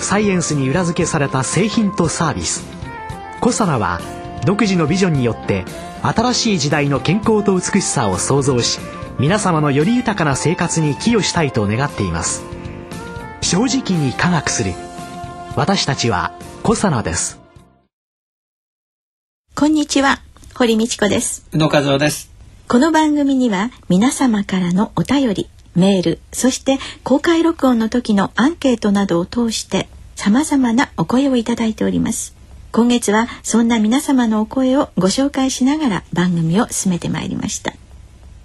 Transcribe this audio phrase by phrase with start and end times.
[0.00, 2.64] サイエンスに裏付けされた製品とサービス。
[3.40, 4.00] コサナは
[4.44, 5.64] 独自のビジョンによって
[6.02, 8.78] 新しい時代の健康と美しさを創造し
[9.18, 12.44] 皆様のより豊かな生活に寄与したいと願っています。
[13.40, 14.72] 正直に科学する。
[15.56, 17.40] 私たちはコサナです。
[19.54, 20.20] こんにちは。
[20.54, 21.46] 堀道子です。
[21.52, 22.30] 宇野和夫です。
[22.68, 32.34] この番組には皆様からのお便りメールそして公開録音の時のアンケートなどを通して様々なお声をいただいております。
[32.72, 37.72] 今月はそんな皆様のお声をご紹介しながら番組を進めてまいりました。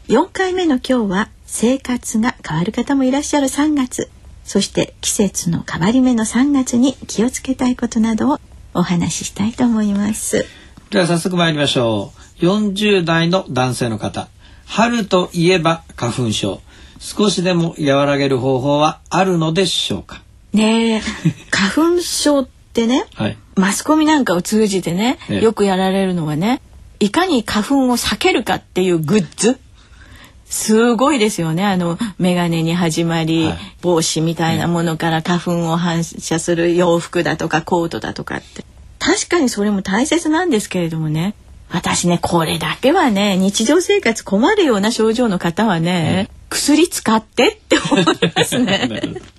[0.07, 4.09] 4回目の今日は生活が変わる方もいらっしゃる3月。
[4.43, 8.39] そして季節の変わり目の3月に気をつけたいことなどを
[8.73, 10.45] お話ししたいと思います。
[10.89, 12.45] では早速参りましょう。
[12.45, 14.27] 40代の男性の方。
[14.65, 16.61] 春といえば花粉症。
[17.03, 20.21] 少しでも和らげる方法はあるのでしょうか？
[20.53, 21.01] ねえ。
[21.49, 26.61] 花粉症ってね、はい、マスコミなんかを通じてね、よくやられるのはね
[26.99, 29.59] いかに花粉を避けるかっていうグッズ。
[30.45, 31.65] すごいですよね。
[31.65, 38.63] あの眼鏡に始まり、はい、帽子みたいなものから花粉を反射する洋服だとかコートだとかって。
[38.99, 41.33] 確かにそれも大切なんですけれどもね
[41.71, 48.05] 私ねこれだけはね日常生活困るような症状の方はね、薬使ってって思い
[48.35, 48.89] ますね。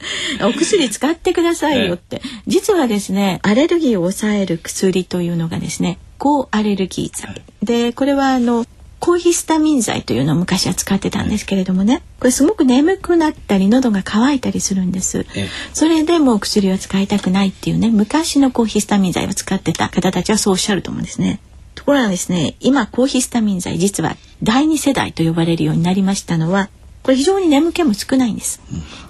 [0.43, 7.43] お薬使ってくださいよって、実はですねアレルギーを抑える薬というのがですね抗アレルギー剤。
[7.63, 8.65] でこれはあの
[8.99, 15.27] 抗ヒスタミン剤というのを昔は使ってたんですけれどもねこれすごく眠くなったり喉が渇いたりするんです。
[15.75, 21.41] それでもう薬を使いたくないっていうね昔の抗ヒスタミン剤を使ってた方たちはそうおっしゃると思うんですね
[21.83, 26.71] ところがですね今抗ヒスタミン剤実は第二世代と呼ばれるようになりましたのは
[27.03, 28.61] これ非常に眠気も少ないんです、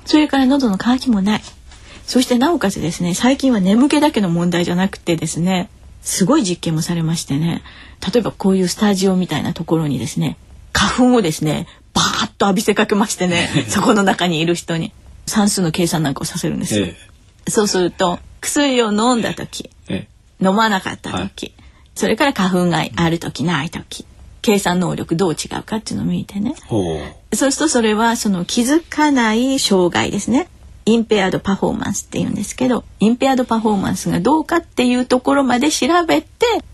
[0.07, 1.43] それから喉の渇きもない。
[2.07, 5.69] そしてなおかつですね最近は眠気だけの問題じゃなくてですね
[6.01, 7.63] すごい実験もされましてね
[8.13, 10.39] 例えばこういうスタジオみたいなところにですね
[10.73, 14.93] 花粉をですねバーッと浴びせかけましてね そこの中にいる人に
[15.27, 16.97] 算数の計算なんかをさせるんですよ、え
[17.47, 20.09] え、そうすると薬を飲んだ時、え、
[20.41, 21.62] 飲まなかった時、はい、
[21.95, 24.07] それから花粉がある時ない時。
[24.43, 26.55] 計算能力どう違うかっていうのを見てね。
[27.33, 30.49] そうするとそれはその気づかない障害ですね。
[30.85, 36.29] インペアードパフォーマンスって言うんですけどインペアードパフォーマンスがどうかっていうところまで調べて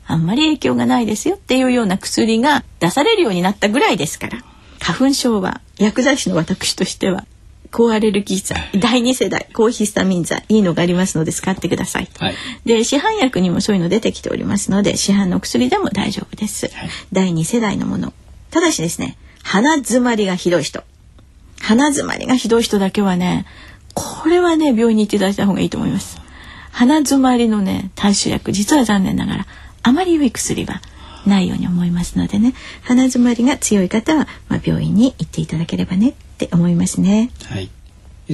[0.06, 4.38] あんまり影響がないですよっていうような薬が出されるようになったぐらいですから。
[4.80, 7.26] 花粉症は薬剤師の私としては
[7.70, 12.34] 抗アレルギー剤第2世代抗ヒスタミン剤いいのがありますので使ってください、はい、
[12.64, 18.12] で市販薬にもそういうの出てきておりますので市販の薬でも大丈夫です、はい、第2世代のもの。
[18.50, 20.82] ただしですね鼻詰まりがひどい人。
[21.60, 23.46] 鼻詰まりがひどい人だけはね
[23.94, 26.18] これはね病院に行っていただいた方がいいと思います。
[26.70, 29.46] 鼻詰まりのね対処薬実は残念ながら
[29.82, 30.80] あまり良い薬は
[31.26, 37.30] ないように思いますのでね鼻詰まりが強い方は、まあ、病院に行っていただければねって思いますね。
[37.46, 37.68] はい。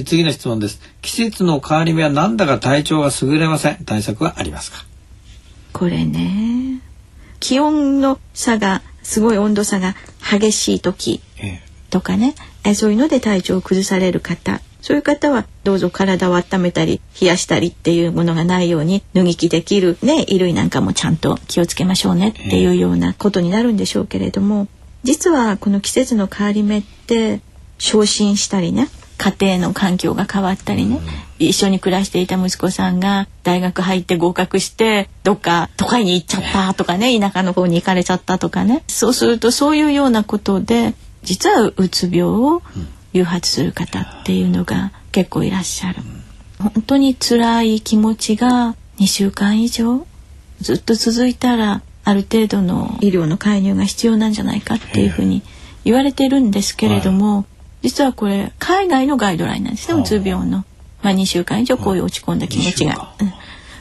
[0.05, 0.79] 次の質問です。
[1.01, 3.83] 季節の変わり目はなんだか体調が優れません。
[3.85, 4.85] 対策はありますか？
[5.73, 6.81] これね
[7.39, 11.19] 気温の差がすごい温度差が激しい時
[11.89, 24.67] とかね、えそういうので体調を崩される方そういう方はどうぞ体を温めたり冷やしたりっていうものがないように脱ぎ着できるね衣類なんかもちゃんと気をつけましょうねっていうようなことになるんでしょうけれども
[25.03, 27.41] 実はこの季節の変わり目って
[27.77, 30.99] 昇進したりね家庭の環境が変わったりね、
[31.39, 38.83] 一緒に暮らしていた息子さんが大学入って合格してどっか都会に行っちゃったとかね田舎の方に行かれちゃったとかね。
[38.87, 40.93] そうするとそういうようなことで
[41.23, 42.61] 実はうつ病を
[43.13, 46.01] 誘発する方っていうのが結構いらっしゃる。
[46.59, 50.05] 本当に辛い気持ちが2週間以上
[50.59, 55.41] ずっと続いたらある程度の医療の介入が必要なんじゃないかっていうふうに
[55.83, 57.45] 言われてるんですけれども、
[57.85, 60.65] 実はこれ海外のガイドラインなんですねうつ病の。
[61.03, 63.13] まあ、2週間以上こういう落ち込んだ気持ちが。
[63.21, 63.33] うん、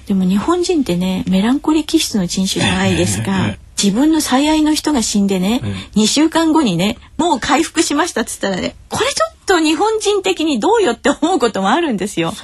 [0.07, 3.57] でも日本人ってねメランコリ気質の人種じゃないですか。
[3.83, 5.63] 自分の最愛の人が死んでね、
[5.97, 12.35] うん、2週間後にねもう回復しましたっつったらねこれちょっと日本人的にどうよって思うこともあるんですよ。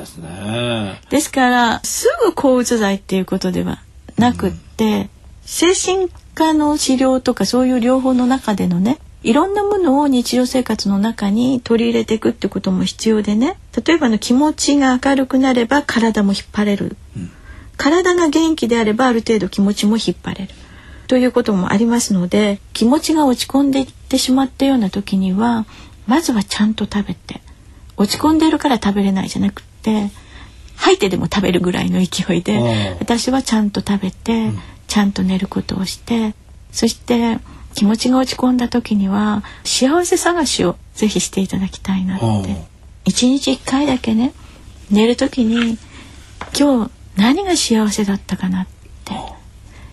[0.00, 1.00] ますね。
[1.10, 3.82] ですからすぐ抗うつ剤っていうことでは
[4.16, 5.10] なくって、うん、
[5.42, 13.58] 精神科の治療とかそういう療法の中でのねいろんなものを日常生活の中に取り入れていくってことも必要でね。
[13.84, 17.30] 例えばの気持ちが明るくなれば体も引っ張れる、うん、
[17.76, 20.54] 体が元気であればある程度気持ちも引っ張れる。
[21.10, 25.66] ということもありますので気持ちが落ち込んでいってしまったような時には
[26.06, 27.40] まずはちゃんと食べて
[27.96, 30.12] 落ち込んでるから食べれないじゃなくって
[30.76, 36.34] 吐いてでも食べるぐらいの勢いで私はちゃんと食べて、うん、ちゃんと寝ることをして
[36.70, 37.40] そして
[37.74, 42.56] 気持ちが落ち込んだ時には幸せ探しをぜひしていただきたいなって。
[43.04, 44.32] 一日一回だけね
[44.90, 45.78] 寝る時に
[46.58, 48.66] 今日何が幸せだったかなっ
[49.04, 49.14] て。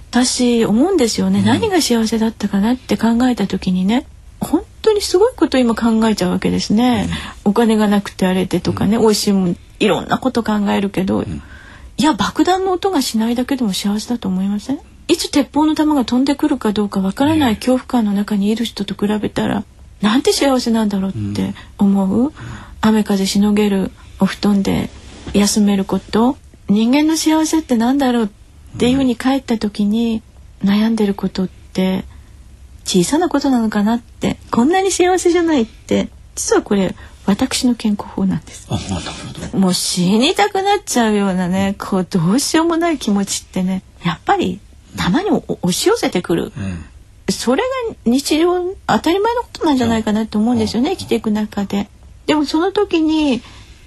[0.09, 4.07] 私思うんですよね、うん、何が幸せだったかなって考えた時にね
[4.39, 7.07] 本当にすごいこと今考えちゃうわけですね、
[7.45, 11.27] うん、お金がなくてあれてとかね、うん、美味しいもんいろんなこと考えるけど、い
[12.01, 14.79] や爆弾の音がしないだけでも幸せだと思いません？
[15.07, 19.63] いつ鉄砲の弾が飛んでくるかどうかわからない恐怖感の中にいる人と比べたら
[20.01, 22.33] なんて幸せなんだろうって思う、
[22.81, 24.89] 雨風しのげるお布団で
[25.33, 26.37] 休めること。
[26.69, 28.29] 人間の幸せってなんだろうっ
[28.77, 30.21] ていうふうに帰った時に
[30.63, 32.03] 悩んでることって
[32.83, 36.93] 小さなことなのかなってこんなに幸せじゃないって実はこれ
[37.25, 38.67] 私の健康法なんです。
[39.55, 44.59] もう死にたくなっちゃうようなねこうどうしようもない気持ちってねやっぱり
[44.97, 46.85] たまに押し寄せてくる、うん、
[47.29, 51.89] それが日常当たり前のことなんじゃないかなと思うんですよね、生きていく中で。
[52.25, 53.41] でもその時に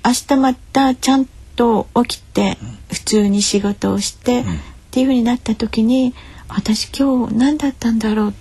[0.04, 1.26] 明日またちゃん
[1.56, 2.56] と起きて
[2.90, 4.44] 普通に仕事をして、っ
[4.90, 6.14] ていう風になった時に
[6.48, 8.34] 私今日何だったんだろう。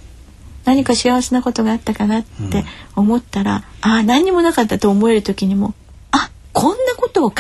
[0.66, 2.64] 何か幸せなことがあったかなって
[2.96, 5.74] 思ったら、うん、ああ何にもなかったと思える時にも
[6.12, 7.38] あこんなことを考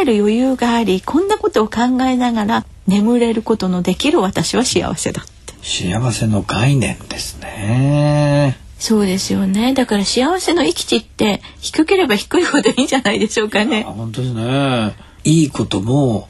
[0.00, 5.54] える余裕がありこんなことを考えながら眠れることのできる私は幸せだって。
[5.62, 8.58] 幸せの概念ですね。
[8.78, 9.72] そうですよね。
[9.72, 13.84] だから幸せの域地って低ければ低いほどいいんじゃないでしょうかね。
[13.84, 14.94] 本当ですね。
[15.24, 16.28] いいことも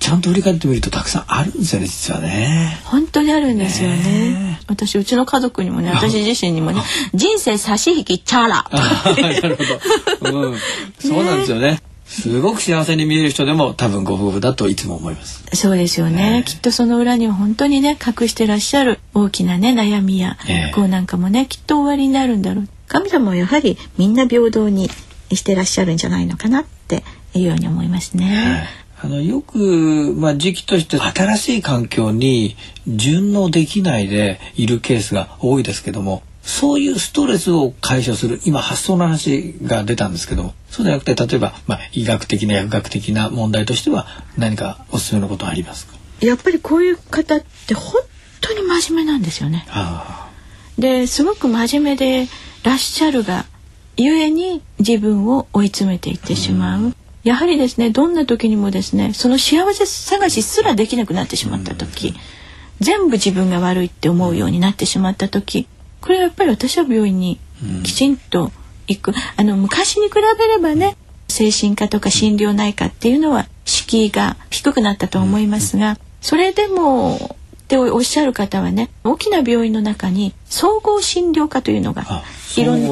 [0.00, 2.80] ちゃんと振り返ってみるとたくさんあるんですよね実はね。
[2.84, 6.80] 本当にあるんですよね、ね、私うちの家族にもね 私自身にもね
[7.12, 8.70] 人生差し引きチャラ。
[8.72, 9.58] なる
[10.20, 10.58] ほど、うん、
[10.98, 15.44] そうなんですよねすごく幸せに見える人でも多分ご夫婦だといつも思います。
[15.54, 16.42] そうですよね。
[16.44, 20.36] きっとその裏には本当にね隠してらっしゃる大きなね悩みや
[20.72, 22.68] 不幸なんかもねきっと終わりになるんだろう。
[22.88, 24.90] 神様はやはりみんな平等に
[25.32, 28.68] してらっしゃるんじゃないのかなっていうように思いますね。
[29.02, 44.06] あのよく、まあ、時期として新しい環境に順応できないでいるケースが多いですけどもそういうストレスを解消する今発想の話が出たんですけどもそうじゃなくて例えば、まあ、医学的な薬学的な問題としては
[44.36, 45.94] 何かおすすめのことありますか？
[46.20, 48.02] やっぱりこういう方って本
[48.40, 49.64] 当に真面目なんですよね。
[50.78, 52.28] ですごく真面目で
[52.62, 53.46] らっしゃるが
[53.96, 56.88] ゆえに自分を追い詰めていってしまう。
[56.88, 62.14] うやはりですねどんな時にもですねその幸せ探しすらできなくなってしまった時、
[62.80, 65.68] 全部自分が悪いって思うようになってしまった時
[66.00, 67.38] これはやっぱり私は病院に
[67.82, 68.52] きちんと
[68.86, 70.96] 行く、あの昔に比べればね
[71.28, 82.04] 精神科とか心療内科っていうのは敷居が低くなったと思いますがそれでもっておっしゃる方はね大きな病院の中に総合診療科というのが
[82.56, 82.88] いろんな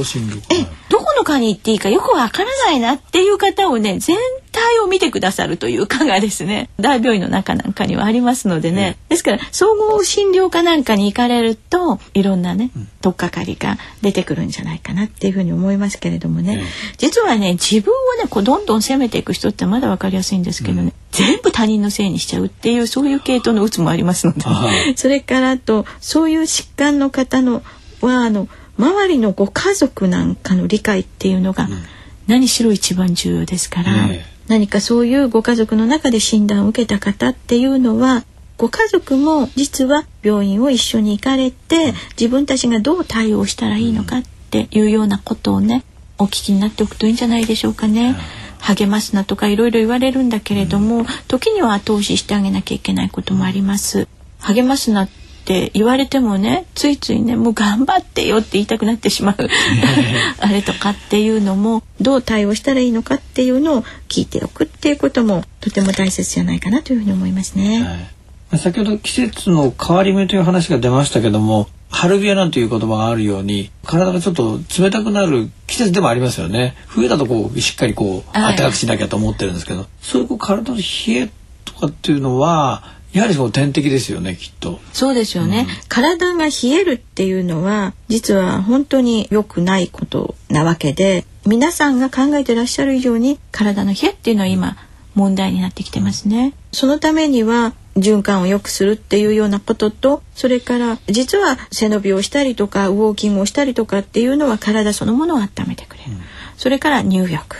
[1.08, 4.18] この科に行っていいかよくわからないなっていう方をね全
[4.52, 16.66] 体を見てくださるという科がですね 大病院の中なんかにはありますのでね、うん、ですから総合診療科なんかに行かれるといろんなね、取っかかりが出てくるんじゃないかなっていうふうに思いますけれどもね、うん、
[16.98, 27.62] 実はね自分をねこうどんどん責めていく人ってまだ分かりやすいんですけどね、うん、全部他人のせいにしちゃうっていうそういう系統のうつもありますので、ね、それからあとそういう疾患の方の
[28.02, 28.48] はあの
[28.78, 31.68] 周りのご家族なんかの理解っていうのが
[32.26, 38.25] 何しろ一番重要ですから、ね、何かそういうご家族の中で診断を受けた方っていうのは
[38.56, 45.85] ご家族も実は病院を一緒に行かれて自分たちがどう対応したらいいのかっていうようなことをね
[46.18, 48.16] お聞きになっておくといいんじゃないでしょうかね。
[48.61, 54.08] 励ますなとかいろいろ言われるんだけれども、時には後押ししてあげなきゃいけないこともあります。
[54.40, 55.08] 励ますなっ
[55.49, 59.37] って言われてもねついついねもう頑張ってよって言いたくなってしまう。
[60.40, 68.09] あれとかっていうのもどう対応したらいいのかっていうのを聞いておくっていうこともとても大切じゃないかなというふうに思いますね。
[68.50, 76.75] はい、先ほど季節の変わり目という話が出ましたけども春冷えなんていう言葉があるように体がちょっと冷たくなる季節でもありますよね。
[76.88, 81.31] 冬だとこうしっかりこう暖かくしなきゃと思ってるんですけど、はい、そういうこう体の冷え
[81.64, 84.78] とかっていうのはやはりその天敵ですよねきっと。
[84.92, 94.76] そうですよね、うん、体が冷えるっていうのは実は本当に良くないことなわけで皆さんが考えてらっしゃる以上に体の冷えっていうのは今
[95.16, 96.54] 問題になってきてますね。
[96.70, 106.20] そのためには循環を良くするっていうようなこととそれから実は背伸びをしたりとかウォーキングをしたりとかっていうのは体そのものを温めてくれる、うん、
[106.56, 107.56] それから入浴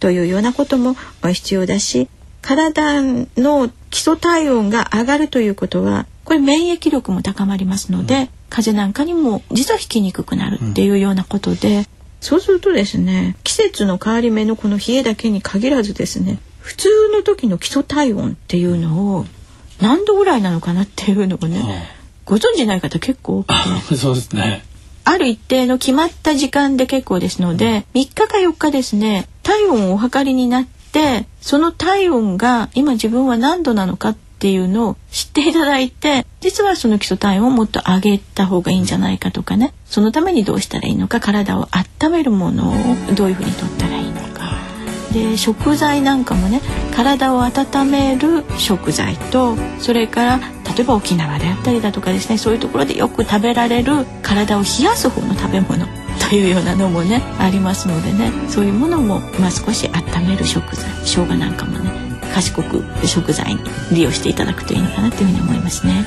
[0.00, 2.08] というようなことも必要だし
[2.42, 3.02] 体
[3.36, 11.84] の基礎体温が上がるということはこれ免疫力も高まりますので、うん、風邪なんかにも実は引きにくくなるっていうようなことで、うん、
[12.20, 19.24] そうするとですね季節の変わり目のこの冷えだけに限らずですね普通の時の基礎体温っていうのを
[19.80, 21.88] 何度ぐらいなのかなっていうのをね、
[22.26, 24.64] ご存じない方結構多くて そうですね。
[25.04, 30.77] ある一定の決まった時間で結構ですので、3日か4日ですね体温をお測りになって
[31.40, 39.72] その体温が今自分は何度なのかっていうのを知っていただいて実はその基礎体温をもっと上げた方がいいんじゃないかとかね。
[39.86, 44.58] そのためにどうしたらいいのか体を温めるものをどういうふうにとったらいいのか。
[45.12, 46.60] で食材なんかもね
[46.94, 50.38] 体を温める食材とそれから
[50.76, 55.86] 例えば沖縄であったりだとかですねそういうところでよく食べられる体を冷やす方の食べ物。
[56.28, 58.30] というようなのもねありますのでね。
[58.48, 61.90] そういうものも、まあ、少し温める食材生姜なんかもね
[62.34, 66.04] 賢く食材に利用していただくといいのかなというふうに思いますね。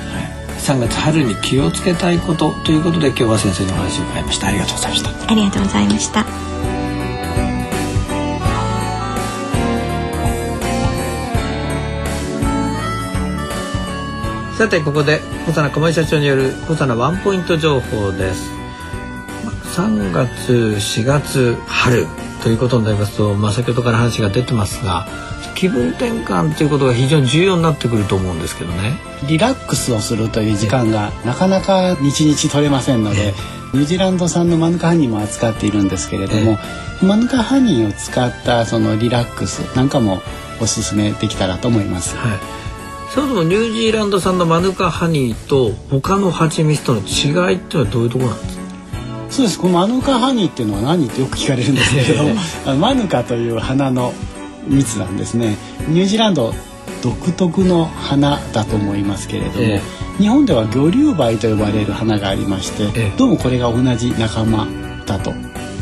[0.59, 4.47] 3月春に気をつけたいことということで今日は先生のお話を伺いました。
[4.47, 5.09] ありがとうございました。
[5.09, 6.25] ありがとうございました。
[14.57, 18.60] さてここで小佐奈小林社長による小佐奈ワンポイント情報です
[19.75, 22.05] 3月4月春
[22.43, 25.05] ということになりますと、まあ、先ほどから話が出てますが
[25.55, 28.93] 気分転換ということが非常に重要になってくると思うんですけどね。
[29.27, 33.33] リラックスをするという時間がなかなか日々取れませんので、
[33.73, 36.57] ニュージーランド産のマヌカハニーも扱っているんですけれども、
[37.03, 40.21] マヌカハニーを使ったそのリラックスなんかも
[40.59, 42.15] おすすめできたらと思います。
[42.17, 42.39] はい。
[43.13, 48.60] そもそもニュージーランド産のマヌカハニーと他の蜂蜜との違いっていうのはどういうところなんですか？
[49.31, 49.57] そうです。
[49.57, 52.35] このマヌカハニーっていうのは何ってよく聞かれるんですけれども
[52.77, 54.13] マヌカという花の
[54.67, 55.57] 蜜なんですね。
[55.87, 56.53] ニュージーランド
[57.01, 59.81] 独特の花だと思いますけれども、え
[60.19, 63.11] 日本では魚竜梅と呼ばれる花がありまして、え。
[63.17, 64.67] どうもこれが同じ仲間
[65.07, 65.33] だと。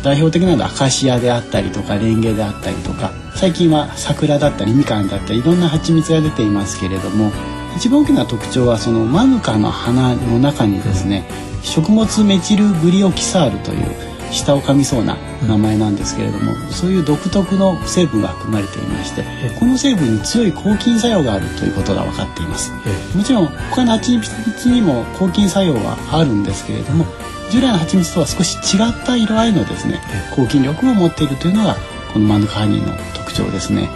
[0.03, 7.31] 代表的なのはアカシアであったりとかレンゲであったりとか最近は桜だったりみかんだったりいろんな蜂蜜が出ていますけれども
[7.75, 11.25] 一番大きな特徴はそのマヌカの花の中にですね
[11.63, 19.23] 食物メチルグリオキサールという舌を噛みそうな名前なんですけれども、そういう独特の成分が含まれていまして
[19.59, 22.71] この成分に強い抗菌作用があるということが分かっています。
[23.15, 27.05] もちろん他の蜂蜜にも抗菌作用はあるんですけれども
[27.49, 29.99] 従来の蜂蜜とは少し違った色合いのですね
[30.35, 31.75] 抗菌力を持っているというのが
[32.13, 33.89] このマヌカハニーの特徴ですね。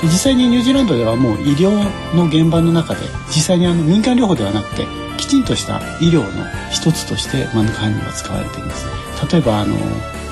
[0.00, 1.70] で実際にニュージーランドではもう医療
[2.14, 4.86] の現場の中で実際にあの民間療法ではなくて
[5.16, 8.86] きちんとした医療の一つとしてマヌカハニーは使われています。
[9.32, 9.74] 例えばあの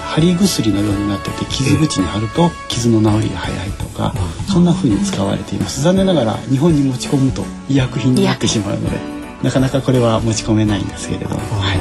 [0.04, 4.14] 貼り薬のようになってて傷口に貼ると傷の治りが早いとか
[4.48, 5.82] そんな風に使われています。
[5.82, 8.98] 残念ながら日本に持ち込むと医薬品になってしまうので
[9.42, 11.78] なかなかこれは持ち込めないんですけれども、はい。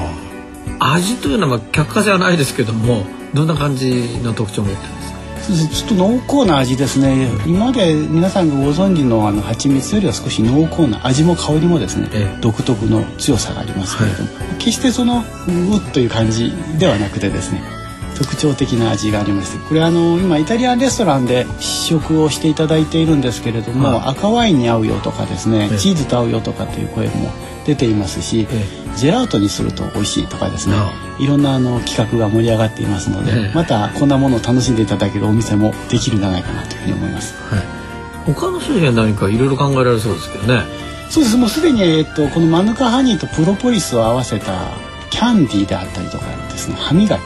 [0.80, 5.05] 味というのは客観性はないですけどもどんな感じの特徴を持ってるんですか？
[5.46, 7.30] ちょっと濃厚な味ですね。
[7.46, 17.75] 今まで皆さんがご存知のあの蜂蜜よりは少し濃厚な味も香りもですね、ええ、独特の強さがありますけれども、はい、決してそのうっという感じではなくてですね
[18.16, 27.32] 特徴的な味がありましてこれあの今イタリアンレストランで試食をしていただいているんですけれども、はい、赤ワインに合うよとかですね、チーズと合うよとかという声も
[27.66, 28.48] 出ていますし、
[28.96, 30.76] ジェラートにすると美味しいとかですね
[31.20, 37.34] いろんなあの企画が盛り上がっていますので、またこんなものを楽しんでいただけるお店もできるんじゃないかなというふうに思います。
[37.54, 37.64] はい、
[38.34, 40.64] 他の種類は何かいろいろ考えられそうですけどね。
[41.10, 44.72] そうですもうすでに、えっと、このマヌカハニーとプロポリスを合わせた
[45.12, 47.22] キャンディーであったりとかですね歯磨き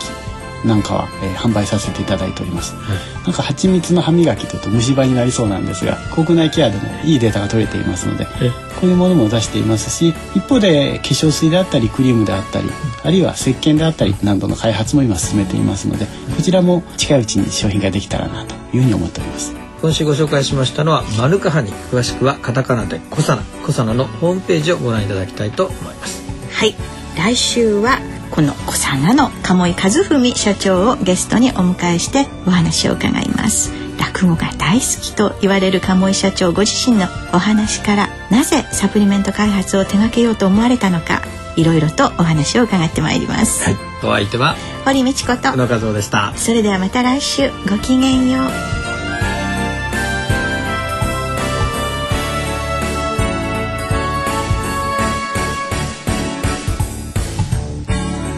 [0.66, 12.70] なんかは、えー、販売させていただいております、はい、なんか蜂蜜の歯磨きというと虫歯になりそうなんですが国内ケアでもいいデータが取れていますのでこういうものも出していますし一方で化粧水であったりクリームであったり
[13.04, 19.56] あるいは石鹸であったりなどの開発も今進めていますのでこちらも近いうちに商品ができたらなというふうに思っております。
[19.82, 21.72] 今週ご紹介しましたのはマヌカハニ。
[21.72, 23.44] 詳しくはカタカナでコサナ。
[23.66, 26.22] コサナのホームページをご覧いただきたいと思います。
[26.52, 26.76] はい。
[27.16, 28.00] 来週は
[28.32, 33.72] この小佐奈の鴨井和文社長をゲストにお迎えしてお話を伺います。
[34.00, 41.22] 落語が大好きと言われる鴨井社長ご自身のお話からなぜサプリメント開発を手掛けようと思われたのか
[41.58, 44.56] いろいろとお話を伺ってまいります、はい、お相手は？
[44.86, 45.58] 堀道子と。
[45.58, 46.34] 野和夫でした。
[46.38, 47.52] それではまた来週。
[47.70, 48.79] ごきげんよう